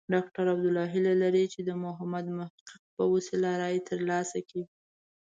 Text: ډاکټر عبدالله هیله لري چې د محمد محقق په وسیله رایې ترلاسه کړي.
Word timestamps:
ډاکټر 0.13 0.45
عبدالله 0.53 0.85
هیله 0.93 1.13
لري 1.23 1.45
چې 1.53 1.59
د 1.69 1.71
محمد 1.83 2.25
محقق 2.37 2.81
په 2.95 3.03
وسیله 3.13 3.49
رایې 3.61 3.81
ترلاسه 3.89 4.37
کړي. 4.49 4.63